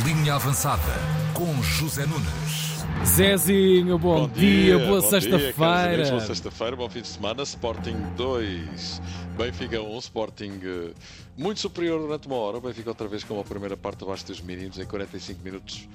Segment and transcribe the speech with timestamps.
[0.00, 0.80] Linha Avançada
[1.34, 2.82] com José Nunes.
[3.04, 6.08] Zezinho, bom, dia, boa sexta-feira.
[6.08, 7.42] Boa sexta-feira, bom fim de semana.
[7.42, 9.02] Sporting 2,
[9.36, 10.94] Benfica 1, Sporting uh,
[11.36, 12.58] muito superior durante uma hora.
[12.58, 15.86] Benfica outra vez com a primeira parte abaixo dos mínimos, em 45 minutos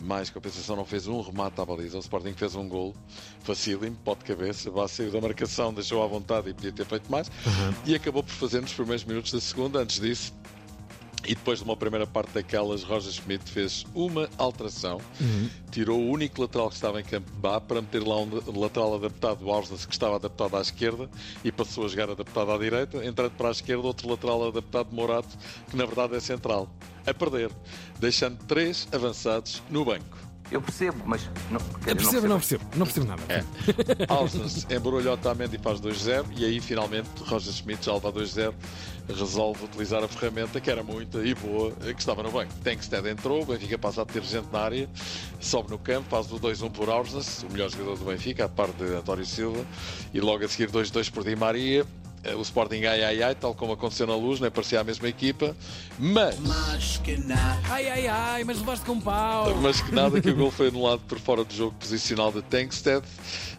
[0.00, 1.96] mais compensação não fez um remate à baliza.
[1.96, 2.94] O Sporting fez um gol
[3.40, 7.10] facílimo, pó de cabeça, vá saiu da marcação, deixou à vontade e podia ter feito
[7.10, 7.28] mais.
[7.28, 7.74] Uhum.
[7.86, 9.80] E acabou por fazer nos primeiros minutos da segunda.
[9.80, 10.32] Antes disso,
[11.24, 15.50] e depois de uma primeira parte daquelas, Roger Schmidt fez uma alteração, uhum.
[15.70, 18.94] tirou o único lateral que estava em campo de Bá para meter lá um lateral
[18.94, 21.08] adaptado, o Ausnes, que estava adaptado à esquerda,
[21.44, 25.36] e passou a jogar adaptado à direita, entrando para a esquerda outro lateral adaptado, Morato,
[25.68, 26.68] que na verdade é central,
[27.06, 27.50] a perder,
[27.98, 30.29] deixando três avançados no banco.
[30.50, 31.30] Eu percebo, mas.
[31.50, 33.22] Não, eu percebo, não percebo, não percebo nada.
[33.28, 33.44] É.
[34.08, 38.52] Ausnes embrulha Otamendi e faz 2-0 e aí finalmente Roger Schmidt já leva 2-0
[39.12, 42.52] resolve utilizar a ferramenta que era muita e boa que estava no banco.
[42.62, 44.88] Tankstead entrou, o Benfica passa a ter gente na área,
[45.40, 48.68] sobe no campo, faz o 2-1 por Ausnes, o melhor jogador do Benfica, a par
[48.68, 49.64] de António Silva,
[50.12, 51.86] e logo a seguir 2-2 por Di Maria.
[52.22, 54.50] Eh, o Sporting ai ai ai, tal como aconteceu na luz, né?
[54.50, 55.56] parecia a mesma equipa,
[55.98, 56.38] mas.
[56.38, 57.60] Mas que nada.
[57.68, 59.54] Ai ai ai, mas levaste com pau.
[59.56, 63.04] Mas que nada, que o gol foi anulado por fora do jogo posicional de Tankstead.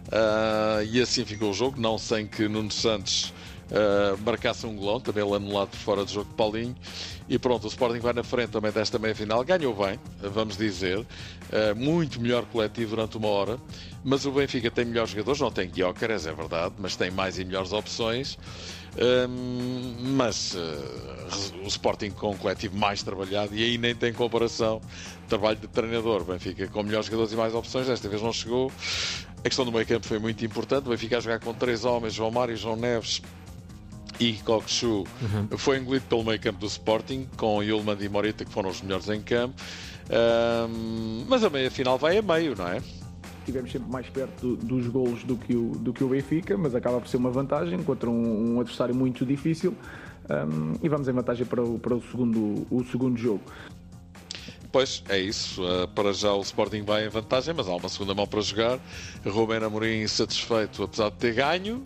[0.08, 3.34] Uh, e assim ficou o jogo, não sem que Nuno Santos
[3.72, 6.75] uh, marcasse um golão, também ele anulado por fora do jogo de Paulinho.
[7.27, 9.44] E pronto, o Sporting vai na frente também desta meia-final.
[9.44, 11.00] Ganhou bem, vamos dizer.
[11.00, 13.58] Uh, muito melhor coletivo durante uma hora.
[14.03, 17.45] Mas o Benfica tem melhores jogadores, não tem Guiócaras, é verdade, mas tem mais e
[17.45, 18.38] melhores opções.
[18.97, 24.81] Um, mas uh, o Sporting com um coletivo mais trabalhado e aí nem tem comparação
[25.30, 26.25] trabalho de treinador.
[26.25, 28.72] Benfica com melhores jogadores e mais opções, desta vez não chegou.
[29.39, 30.88] A questão do meio campo foi muito importante.
[30.88, 33.22] O Benfica a jogar com três homens, João Mário, João Neves
[34.22, 35.58] e Kokshu uhum.
[35.58, 39.09] foi engolido pelo meio campo do Sporting, com Yulman e Morita, que foram os melhores
[39.09, 39.55] em campo.
[40.11, 42.81] Um, mas a meia final vai a meio, não é?
[43.39, 46.75] Estivemos sempre mais perto do, dos golos do que, o, do que o Benfica, mas
[46.75, 49.73] acaba por ser uma vantagem contra um, um adversário muito difícil.
[50.30, 53.42] Um, e vamos em vantagem para o, para o, segundo, o segundo jogo.
[54.71, 55.61] Pois, é isso.
[55.61, 58.80] Uh, para já o Sporting vai em vantagem, mas há uma segunda mão para jogar.
[59.26, 61.83] Rubén Amorim insatisfeito, apesar de ter ganho.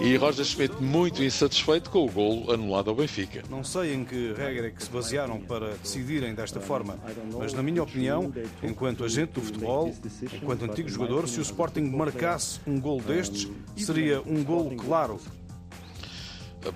[0.00, 3.42] E Roger Schmidt muito insatisfeito com o golo anulado ao Benfica.
[3.48, 6.98] Não sei em que regra é que se basearam para decidirem desta forma,
[7.38, 8.32] mas na minha opinião,
[8.62, 9.94] enquanto agente do futebol,
[10.34, 15.20] enquanto antigo jogador, se o Sporting marcasse um gol destes, seria um golo claro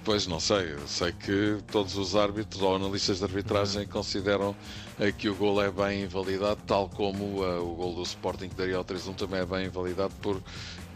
[0.05, 3.89] Pois não sei, sei que todos os árbitros ou analistas de arbitragem uhum.
[3.89, 4.57] consideram
[4.99, 8.57] eh, que o gol é bem invalidado, tal como uh, o gol do Sporting que
[8.57, 10.43] daria ao 3-1 também é bem invalidado por,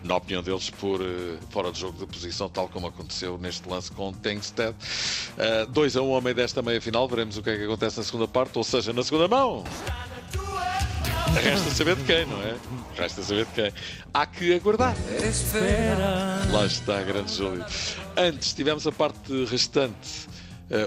[0.03, 3.93] na opinião deles, por uh, fora de jogo de posição, tal como aconteceu neste lance
[3.93, 4.75] com Tengsted.
[5.69, 7.99] 2 a 1 um ao meio desta meia final, veremos o que é que acontece
[7.99, 9.62] na segunda parte, ou seja, na segunda mão.
[11.35, 12.57] Resta saber de quem, não é?
[12.97, 13.73] Resta saber de quem.
[14.13, 14.95] Há que aguardar.
[15.23, 16.41] Espera.
[16.51, 17.65] Lá está, grande Júlio.
[18.17, 20.29] Antes, tivemos a parte restante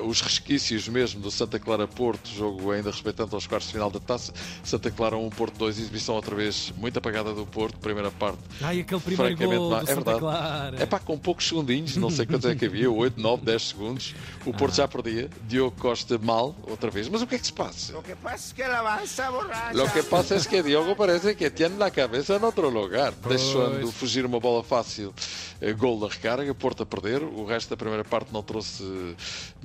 [0.04, 4.00] os resquícios mesmo do Santa Clara Porto, jogo ainda respeitando aos quartos de final da
[4.00, 4.34] taça.
[4.64, 8.40] Santa Clara 1, Porto 2, exibição outra vez muito apagada do Porto, primeira parte.
[8.62, 10.20] Ai, aquele primeiro gol do é Santa verdade.
[10.20, 10.84] Clara.
[10.84, 14.16] É pá, com poucos segundinhos, não sei quantos é que havia, 8, 9, 10 segundos.
[14.46, 14.76] O Porto ah.
[14.76, 15.30] já perdia.
[15.48, 17.10] Diogo Costa mal, outra vez.
[17.10, 17.98] Mas o que é que se passa?
[17.98, 19.84] O que passa é que ele avança borracha.
[19.84, 23.42] O que passa é que Diogo parece que tem a cabeça outro lugar, pois.
[23.42, 25.14] deixando fugir uma bola fácil.
[25.60, 27.24] Eh, gol da recarga, Porto a perder.
[27.24, 28.84] O resto da primeira parte não trouxe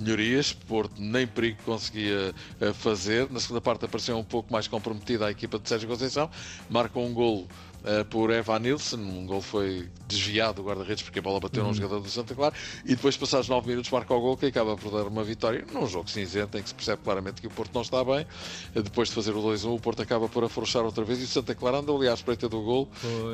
[0.09, 0.53] melhorias.
[0.53, 3.29] Porto nem perigo conseguia eh, fazer.
[3.31, 6.29] Na segunda parte apareceu um pouco mais comprometida a equipa de Sérgio Conceição,
[6.69, 7.47] marcou um golo
[7.83, 8.97] uh, por Evan Nilsson.
[8.97, 11.69] Um gol foi desviado do guarda-redes porque a bola bateu uhum.
[11.69, 12.53] num jogador do Santa Clara
[12.85, 15.87] e depois, passados 9 minutos, marca o gol que acaba por dar uma vitória num
[15.87, 18.25] jogo cinzento em que se percebe claramente que o Porto não está bem.
[18.75, 21.27] Uh, depois de fazer o 2-1, o Porto acaba por afrouxar outra vez e o
[21.27, 22.89] Santa Clara anda ali à espreita do gol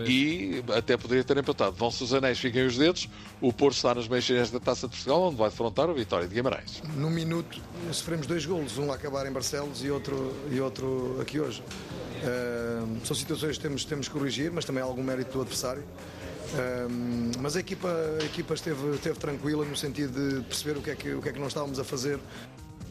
[0.07, 1.75] e até poderia ter empatado.
[1.75, 3.09] Vão-se os anéis, fiquem os dedos.
[3.41, 6.33] O Porto está nas meias da Taça de Portugal, onde vai defrontar a vitória de
[6.33, 6.81] Guimarães.
[6.95, 11.39] No minuto sofremos dois golos, um a acabar em Barcelos e outro, e outro aqui
[11.39, 11.61] hoje.
[11.61, 15.81] Uh, são situações que temos, temos que corrigir, mas também há algum mérito do adversário.
[15.81, 17.89] Uh, mas a equipa,
[18.21, 21.29] a equipa esteve, esteve tranquila no sentido de perceber o que é que, o que,
[21.29, 22.19] é que nós estávamos a fazer.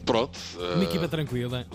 [0.05, 0.37] Pronto.
[0.55, 1.65] Uma uh, equipa tranquila.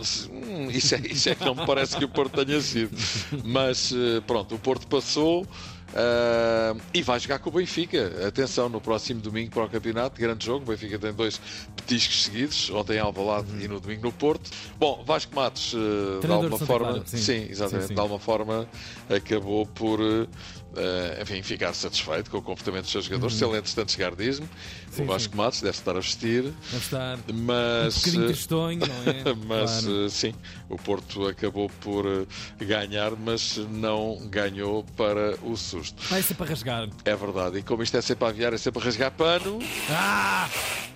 [0.70, 2.96] Isso é, isso é que não me parece que o Porto tenha sido.
[3.44, 5.46] Mas uh, pronto, o Porto passou.
[5.92, 8.26] Uh, e vai jogar com o Benfica.
[8.26, 10.64] Atenção, no próximo domingo para o campeonato, grande jogo.
[10.64, 11.40] O Benfica tem dois
[11.76, 13.60] petiscos seguidos, ontem em Alvalade Uhum.
[13.60, 14.50] e no domingo no Porto.
[14.78, 17.16] Bom, Vasco Matos, uh, de alguma forma, Clara, sim.
[17.16, 17.94] sim, exatamente, Sim, sim.
[17.94, 18.68] de alguma forma
[19.08, 19.98] acabou por.
[20.00, 20.28] uh,
[21.20, 23.34] enfim, ficar satisfeito com o comportamento dos seus jogadores.
[23.36, 24.46] Se ele, entretanto, chegar, diz-me.
[24.96, 25.04] Uhum.
[25.04, 25.36] O Vasco.
[25.36, 27.96] Matos deve estar a vestir, Deve estar um mas.
[27.98, 29.34] bocadinho uh, tristonho, não é?
[29.46, 30.10] mas Claro.
[30.10, 30.34] sim,
[30.68, 32.04] o Porto acabou por
[32.60, 36.02] ganhar, mas não ganhou para o susto.
[36.08, 36.88] Vai ser para rasgar.
[37.04, 39.58] É verdade, e como isto é sempre a aviar, é sempre a rasgar pano,
[39.90, 40.48] Ah!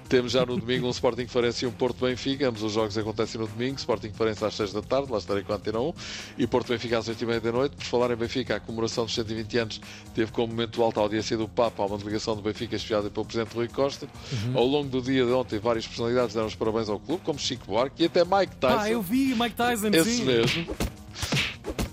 [0.06, 2.46] temos já no domingo um Sporting Farense e um Porto Benfica.
[2.48, 3.76] Ambos os jogos acontecem no domingo.
[3.76, 5.94] Sporting Farense às 6 da tarde, lá estarei com a Antena 1,
[6.38, 7.74] e Porto Benfica às 8 e meia da noite.
[7.74, 9.80] Por falar em Benfica, a comemoração dos 120 anos
[10.14, 13.24] teve como momento alto a audiência do Papa, a uma delegação do Benfica espiada pelo
[13.24, 14.06] Presidente Rui Costa.
[14.30, 14.58] Uhum.
[14.58, 17.66] Ao longo do dia de ontem, várias personalidades deram os parabéns ao clube, como Chico
[17.66, 18.78] Buarque e até Mike Tyson.
[18.78, 20.24] Ah, eu vi Mike Tyson, Esse sim.
[20.24, 20.66] mesmo.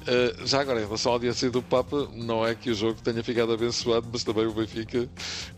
[0.01, 3.23] Uh, já agora, em relação à audiência do Papa, não é que o jogo tenha
[3.23, 5.07] ficado abençoado, mas também o Benfica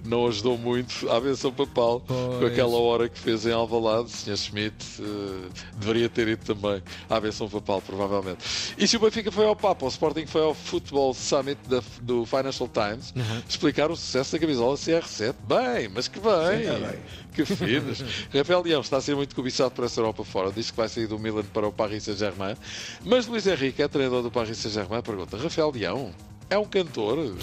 [0.04, 2.52] não ajudou muito à benção papal com Pois.
[2.52, 4.08] aquela hora que fez em Alvalade.
[4.08, 4.36] O Sr.
[4.38, 8.44] Schmidt uh, deveria ter ido também à benção papal, provavelmente.
[8.78, 12.26] E se o Benfica foi ao Papa, o Sporting foi ao Football Summit da- do
[12.26, 13.14] Financial Times
[13.48, 15.34] explicar o sucesso da camisola CR7.
[15.48, 17.00] Bem, mas que bem!
[17.34, 18.04] Que finos!
[18.34, 20.52] Rafael Leão está a ser muito cobiçado por essa Europa fora.
[20.52, 22.56] Diz que vai sair do Milan para o Paris Saint-Germain.
[23.04, 26.12] Mas Luís Henrique, é treinador do Paris Saint-Germain, pergunta: Rafael Leão
[26.50, 27.36] é um cantor?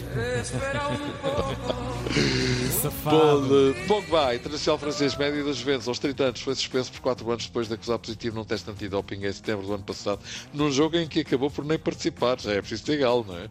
[2.82, 3.74] Safado.
[3.74, 3.86] Pode.
[3.86, 7.68] Pogba, internacional francês médio das Juventus, aos 30 anos, foi suspenso por 4 anos depois
[7.68, 10.20] de acusar positivo num teste antidoping em setembro do ano passado,
[10.52, 12.40] num jogo em que acabou por nem participar.
[12.40, 13.48] Já é preciso ter galo, não é?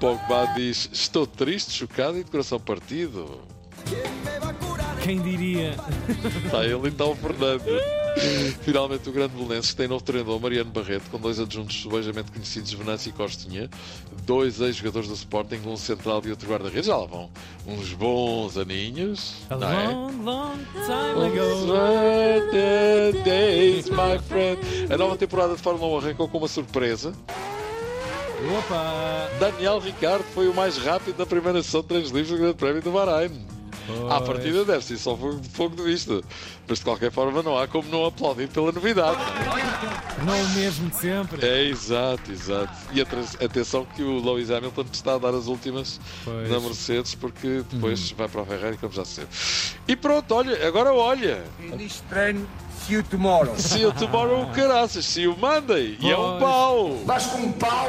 [0.00, 3.40] Pogba diz: Estou triste, chocado e de coração partido.
[5.02, 5.74] Quem diria?
[6.44, 7.97] Está ele então Fernando.
[8.62, 13.10] Finalmente o grande Belenenses tem novo treinador, Mariano Barreto, com dois adjuntos subejamente conhecidos, Venâncio
[13.10, 13.70] e Costinha,
[14.24, 16.86] dois ex-jogadores do Sporting, um central e outro guarda-redes.
[16.86, 17.30] Já lá vão
[17.66, 19.88] uns bons aninhos, A não é?
[19.88, 23.22] long, long time ago.
[23.24, 24.60] Days, my friend.
[24.92, 27.12] A nova temporada de Fórmula 1 arrancou com uma surpresa.
[28.58, 29.28] Opa!
[29.40, 32.82] Daniel Ricardo foi o mais rápido da primeira sessão de treinos livres do Grande Prémio
[32.82, 33.30] do Bahrein.
[34.10, 34.28] À Pois.
[34.30, 36.20] partida deve ser só fogo, fogo de vista.
[36.66, 39.18] Mas de qualquer forma não há como não aplaudir pela novidade.
[40.24, 41.46] Não o mesmo de sempre.
[41.46, 42.72] É exato, exato.
[42.92, 46.50] E atenção que o Lewis Hamilton está a dar as últimas Pois.
[46.50, 49.26] na Mercedes porque depois vai para a Ferrari, como já sei.
[49.86, 51.42] E pronto, olha, agora olha.
[51.58, 52.46] Finish train,
[52.86, 53.54] see you tomorrow.
[53.58, 55.96] Se o tomorrow o caraças, se o Monday.
[56.00, 56.40] E é um Pois.
[56.40, 56.96] pau.
[57.04, 57.88] Vas com um pau!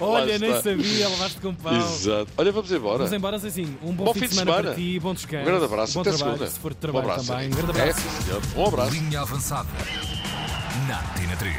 [0.00, 1.74] Olha, nem sabia, levaste com pau.
[1.74, 2.28] Exato.
[2.36, 2.98] Olha, vamos embora.
[2.98, 3.76] Vamos embora assim.
[3.82, 5.42] Um bom, Bom fim de semana, para ti, bom descanso.
[5.42, 5.94] Um grande abraço.
[5.94, 6.50] Bom Até trabalho, segunda.
[6.50, 7.26] se for de Um trabalho abraço.
[7.28, 7.46] também.
[7.48, 8.00] Um grande É, abraço.
[8.24, 8.42] senhor.
[8.56, 8.90] Um abraço.
[8.92, 9.68] Linha avançada.
[10.88, 11.56] Na Tina 3.